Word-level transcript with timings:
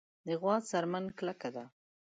د 0.27 0.29
غوا 0.41 0.55
څرمن 0.69 1.05
کلکه 1.19 1.49
ده. 1.55 1.63